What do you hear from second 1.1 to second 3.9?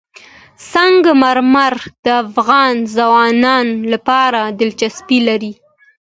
مرمر د افغان ځوانانو